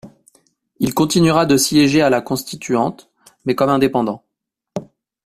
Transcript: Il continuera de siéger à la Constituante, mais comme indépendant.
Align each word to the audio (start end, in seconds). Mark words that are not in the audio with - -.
Il 0.79 0.95
continuera 0.95 1.45
de 1.45 1.57
siéger 1.57 2.01
à 2.01 2.09
la 2.09 2.21
Constituante, 2.23 3.11
mais 3.45 3.53
comme 3.53 3.69
indépendant. 3.69 4.23